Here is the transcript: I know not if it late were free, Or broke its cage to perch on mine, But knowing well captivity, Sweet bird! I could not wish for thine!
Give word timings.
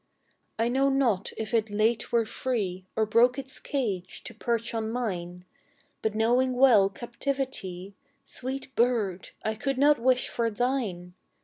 I 0.57 0.67
know 0.67 0.89
not 0.89 1.31
if 1.37 1.53
it 1.53 1.69
late 1.69 2.11
were 2.11 2.25
free, 2.25 2.87
Or 2.95 3.05
broke 3.05 3.37
its 3.37 3.59
cage 3.59 4.23
to 4.23 4.33
perch 4.33 4.73
on 4.73 4.89
mine, 4.89 5.45
But 6.01 6.15
knowing 6.15 6.53
well 6.55 6.89
captivity, 6.89 7.93
Sweet 8.25 8.75
bird! 8.75 9.29
I 9.45 9.53
could 9.53 9.77
not 9.77 9.99
wish 9.99 10.27
for 10.27 10.49
thine! 10.49 11.13